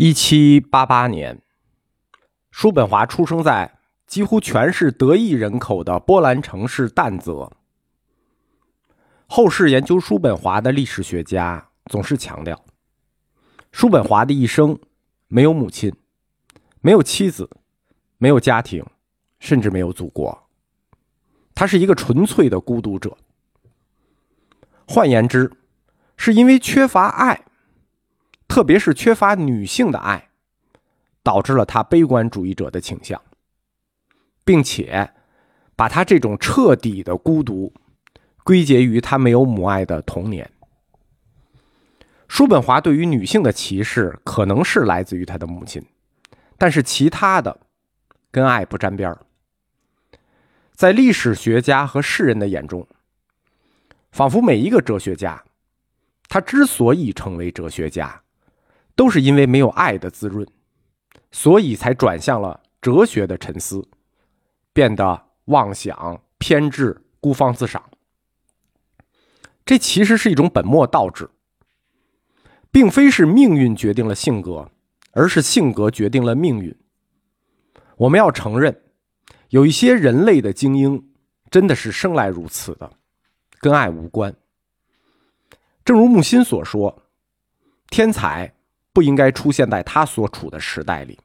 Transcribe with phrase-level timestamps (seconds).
[0.00, 1.42] 一七八八年，
[2.52, 7.50] 叔本华出生在几乎全是德裔人口的波兰城市但泽。
[9.26, 12.64] 后世研究叔本华的历史学家总是强调，
[13.72, 14.78] 叔本华的一生
[15.26, 15.92] 没有母亲，
[16.80, 17.50] 没有妻子，
[18.18, 18.86] 没有家庭，
[19.40, 20.46] 甚至没有祖国。
[21.56, 23.18] 他是一个纯粹的孤独者。
[24.86, 25.50] 换言之，
[26.16, 27.46] 是因为缺乏爱。
[28.48, 30.30] 特别是缺乏女性的爱，
[31.22, 33.20] 导致了他悲观主义者的倾向，
[34.44, 35.12] 并且
[35.76, 37.72] 把他这种彻底的孤独
[38.42, 40.50] 归结于他没有母爱的童年。
[42.26, 45.84] 叔本华对于女性的歧视可能是来自于他的母亲，
[46.56, 47.60] 但是其他的
[48.30, 49.18] 跟爱不沾边儿。
[50.74, 52.86] 在历史学家和世人的眼中，
[54.10, 55.42] 仿佛每一个哲学家，
[56.28, 58.22] 他之所以成为哲学家。
[58.98, 60.44] 都是因为没有爱的滋润，
[61.30, 63.86] 所以才转向了哲学的沉思，
[64.72, 67.88] 变得妄想、偏执、孤芳自赏。
[69.64, 71.30] 这其实是一种本末倒置，
[72.72, 74.68] 并非是命运决定了性格，
[75.12, 76.76] 而是性格决定了命运。
[77.98, 78.82] 我们要承认，
[79.50, 81.12] 有一些人类的精英
[81.48, 82.94] 真的是生来如此的，
[83.60, 84.34] 跟爱无关。
[85.84, 87.04] 正如木心所说，
[87.90, 88.57] 天才。
[88.98, 91.16] 不应该出现在他所处的时代里。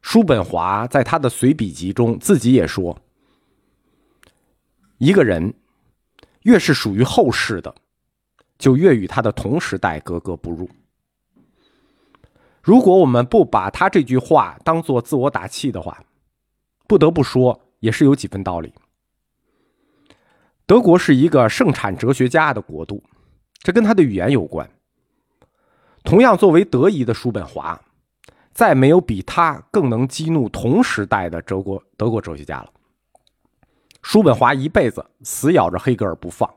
[0.00, 2.98] 叔本华在他的随笔集中自己也说
[4.96, 5.52] ：“一个人
[6.44, 7.74] 越是属于后世的，
[8.56, 10.66] 就越与他的同时代格格不入。”
[12.64, 16.02] 如果我们不把他这句话当做自我打气的话，
[16.88, 18.72] 不得不说也是有几分道理。
[20.64, 23.04] 德国是一个盛产哲学家的国度，
[23.58, 24.66] 这跟他的语言有关。
[26.04, 27.80] 同样，作为德裔的叔本华，
[28.52, 32.70] 再没有比他更能激怒同时代的德国德国哲学家了。
[34.02, 36.48] 叔本华一辈子死咬着黑格尔不放，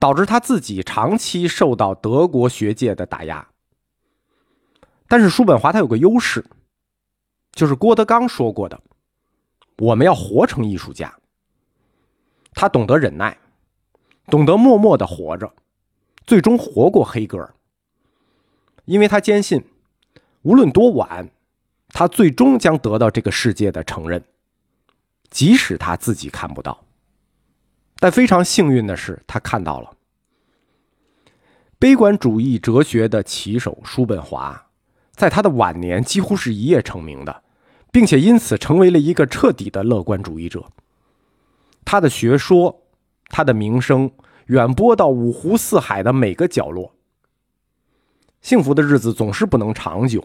[0.00, 3.46] 导致他自己长期受到德国学界的打压。
[5.06, 6.44] 但是，叔本华他有个优势，
[7.52, 8.80] 就是郭德纲说过的
[9.78, 11.14] ：“我们要活成艺术家。”
[12.52, 13.38] 他懂得忍耐，
[14.26, 15.52] 懂得默默的活着，
[16.26, 17.54] 最终活过黑格尔。
[18.84, 19.64] 因为他坚信，
[20.42, 21.30] 无论多晚，
[21.88, 24.22] 他最终将得到这个世界的承认，
[25.30, 26.84] 即使他自己看不到。
[27.98, 29.96] 但非常幸运的是，他看到了。
[31.78, 34.66] 悲观主义哲学的旗手叔本华，
[35.12, 37.42] 在他的晚年几乎是一夜成名的，
[37.90, 40.64] 并且因此成为了一个彻底的乐观主义者。
[41.84, 42.82] 他的学说，
[43.28, 44.10] 他的名声
[44.46, 46.94] 远播到五湖四海的每个角落。
[48.44, 50.22] 幸福的日子总是不能长久。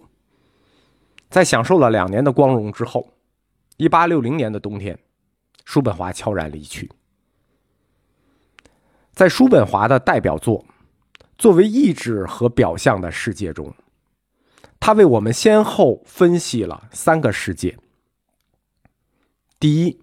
[1.30, 3.14] 在享受了两年的光荣之后，
[3.78, 5.00] 一八六零年的冬天，
[5.64, 6.92] 叔本华悄然离去。
[9.14, 10.60] 在叔本华的代表作
[11.38, 13.74] 《作为意志和表象的世界》中，
[14.82, 17.78] 他为我们先后分析了三个世界：
[19.58, 19.98] 第一，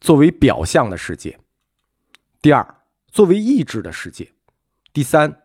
[0.00, 1.36] 作为表象的世界；
[2.40, 2.66] 第二，
[3.08, 4.24] 作为意志的世界；
[4.94, 5.42] 第三，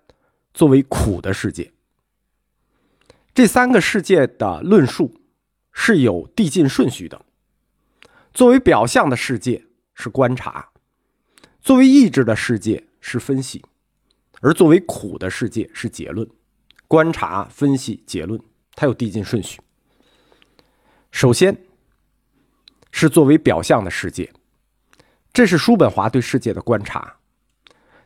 [0.54, 1.70] 作为苦的世界。
[3.40, 5.16] 这三个世界的论述
[5.72, 7.26] 是有递进顺序的。
[8.34, 10.72] 作为表象的世界是观察，
[11.62, 13.64] 作为意志的世界是分析，
[14.42, 16.30] 而作为苦的世界是结论。
[16.86, 18.38] 观察、分析、结论，
[18.76, 19.62] 它有递进顺序。
[21.10, 21.64] 首先
[22.92, 24.30] 是作为表象的世界，
[25.32, 27.16] 这是叔本华对世界的观察，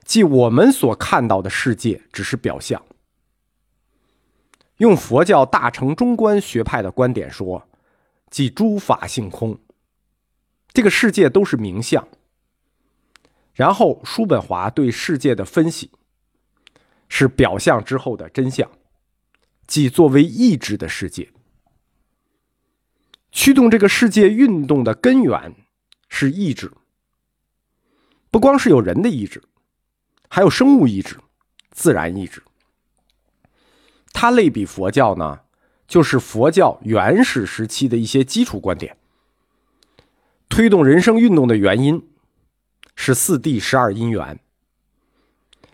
[0.03, 2.79] 即我们所看到的世界只是表象。
[4.83, 7.69] 用佛教大乘中观学派的观点说，
[8.29, 9.57] 即诸法性空，
[10.73, 12.05] 这个世界都是名相。
[13.53, 15.89] 然后叔本华对世界的分析，
[17.07, 18.69] 是表象之后的真相，
[19.66, 21.31] 即作为意志的世界，
[23.31, 25.56] 驱动这个世界运动的根源
[26.09, 26.69] 是意志，
[28.30, 29.41] 不光是有人的意志，
[30.27, 31.18] 还有生物意志、
[31.71, 32.44] 自然意志。
[34.23, 35.41] 他类比佛教呢，
[35.85, 38.95] 就是佛教原始时期的一些基础观点。
[40.47, 42.07] 推动人生运动的原因
[42.95, 44.39] 是四谛十二因缘。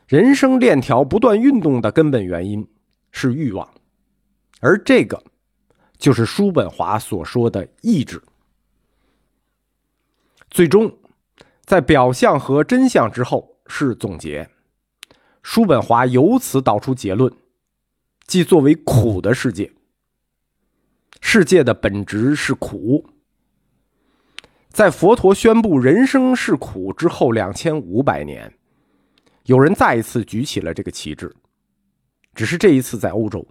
[0.07, 2.67] 人生链条不断运动的根本原因
[3.11, 3.69] 是欲望，
[4.61, 5.23] 而这个
[5.99, 8.19] 就是叔本华所说的意志。
[10.49, 10.97] 最终，
[11.65, 14.49] 在表象和真相之后是总结。
[15.43, 17.31] 叔本华由此导出结论。
[18.29, 19.73] 即作为苦的世界。
[21.19, 23.03] 世界的本质是苦。
[24.69, 28.53] 在佛陀宣布人生是苦之后两千五百年，
[29.45, 31.33] 有人再一次举起了这个旗帜，
[32.35, 33.43] 只是这一次在欧洲。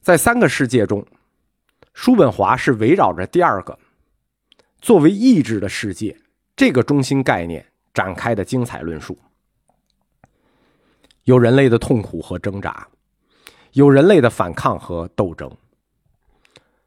[0.00, 1.06] 在三个世界中，
[1.92, 3.78] 叔本华是围绕着第二个
[4.80, 6.18] 作为意志的世界
[6.56, 9.16] 这个中心概念展开的精彩论述。
[11.24, 12.88] 有人类的痛苦和挣扎，
[13.72, 15.50] 有人类的反抗和斗争。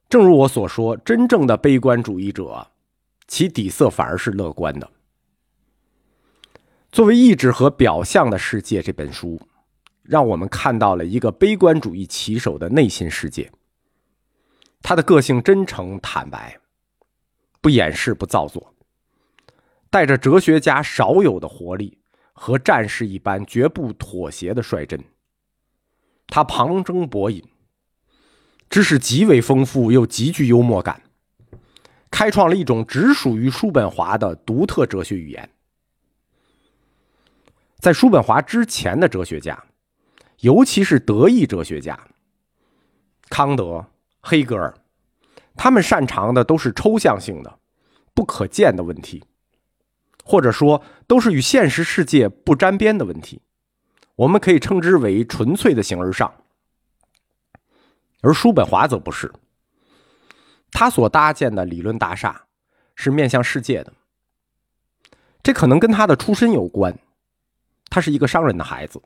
[0.08, 2.68] 正如我所说，真正的悲观主义者，
[3.28, 4.90] 其底色反而是乐观的。
[6.92, 9.42] 作为意志和表象的世界，这本书
[10.04, 13.52] 让我们看到了一个悲观主义棋手的内心世界。
[14.82, 16.58] 他的个性真诚坦白，
[17.60, 18.74] 不掩饰，不造作，
[19.90, 21.98] 带着哲学家少有的活力
[22.40, 25.04] 和战士一般绝不妥协的率真。
[26.28, 27.44] 他旁征博引。
[28.70, 31.02] 知识极为丰富，又极具幽默感，
[32.12, 35.50] 开创了一种只属于叔本华的独特哲学语言。
[37.80, 39.64] 在叔本华之前的哲学家，
[40.42, 41.98] 尤其是德意哲学家，
[43.30, 43.86] 康德、
[44.20, 44.78] 黑格尔，
[45.56, 47.60] 他们擅长的都是抽象性的、
[48.14, 49.24] 不可见的问题，
[50.28, 53.42] 或者说都是与现实世界不沾边的问题。
[54.16, 56.34] 我们可以称之为纯粹的形而上。
[58.22, 59.32] 而叔本华则不是，
[60.72, 62.48] 他所搭建的理论大厦
[62.96, 63.94] 是面向世界的。
[65.42, 67.00] 这可能跟他的出身有关，
[67.90, 69.02] 他是一个商人的孩子，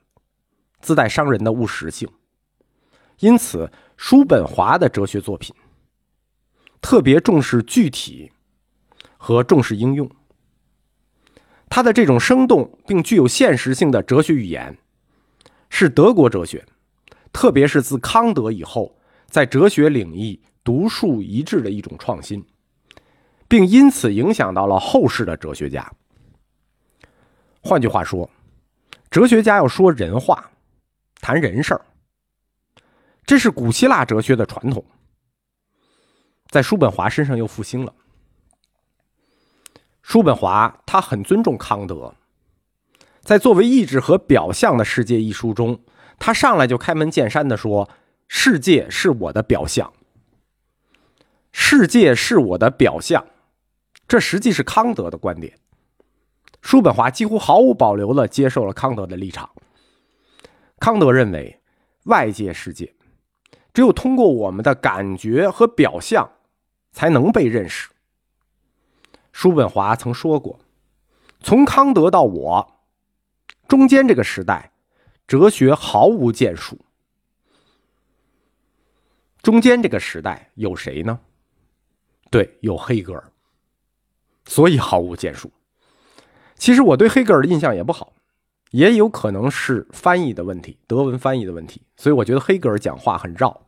[0.79, 2.09] 自带商人的务实性，
[3.19, 5.53] 因此叔本华的哲学作品
[6.81, 8.31] 特别重视具体
[9.17, 10.09] 和重视应用。
[11.71, 14.77] 他的这种生动并具有现实性的哲学语言，
[15.69, 16.65] 是德国哲学，
[17.31, 18.93] 特别是自康德以后。
[19.27, 22.45] 在哲学领域独树一帜的一种创新，
[23.47, 25.89] 并因此影响到了后世的哲学家。
[27.61, 28.29] 换句话说，
[29.09, 30.51] 哲学家要说人话，
[31.21, 31.85] 谈人事儿，
[33.25, 34.83] 这是古希腊哲学的传统，
[36.49, 37.93] 在叔本华身上又复兴了。
[40.11, 42.13] 叔本华他很尊重康德，
[43.21, 45.79] 在作为意志和表象的世界一书中，
[46.19, 47.89] 他上来就开门见山的说。
[48.27, 49.93] 世界是我的表象，
[51.53, 53.25] 世界是我的表象，
[54.05, 55.57] 这实际是康德的观点。
[56.61, 59.49] 叔本华几乎毫无保留的接受了康德的立场。
[60.77, 61.61] 康德认为，
[62.03, 62.93] 外界世界
[63.73, 66.29] 只有通过我们的感觉和表象，
[66.91, 67.87] 才能被认识。
[69.31, 70.59] 叔本华曾说过
[71.41, 72.81] ：“从康德到我，
[73.67, 74.71] 中间这个时代，
[75.25, 76.77] 哲学毫无建树。”
[79.41, 81.19] 中间这个时代有谁呢？
[82.29, 83.31] 对，有黑格尔，
[84.45, 85.51] 所以毫无建树。
[86.55, 88.13] 其实我对黑格尔的印象也不好，
[88.69, 91.81] 也有可能是翻译的问题，德文翻译的问题。
[91.97, 93.65] 所以我觉得黑格尔讲话很绕，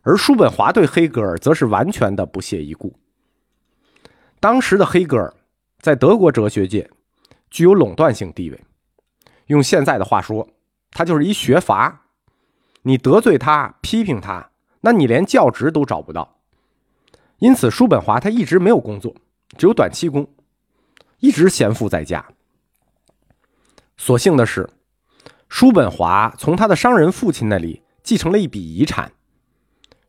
[0.00, 2.98] 而叔本华对黑格尔则是完全的不屑一顾。
[4.40, 5.34] 当时的黑格尔
[5.80, 6.88] 在德国哲学界
[7.50, 8.64] 具有垄断性地位，
[9.46, 10.48] 用现在的话说，
[10.90, 12.04] 他就是一学阀。
[12.82, 16.38] 你得罪他，批评他，那你连教职都找不到。
[17.38, 19.14] 因此，叔本华他一直没有工作，
[19.56, 20.26] 只有短期工，
[21.18, 22.24] 一直闲赋在家。
[23.96, 24.70] 所幸的是，
[25.48, 29.12] 叔本华从他的商人父亲那里继承了一笔遗产，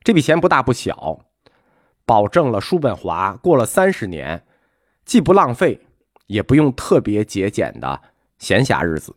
[0.03, 1.25] 这笔钱不大不小，
[2.09, 4.43] 保证了叔本华过了三十年，
[5.05, 5.79] 既不浪费，
[6.25, 8.01] 也不用特别节俭的
[8.39, 9.15] 闲暇日子。